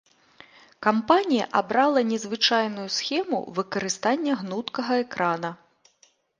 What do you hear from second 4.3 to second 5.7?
гнуткага экрана.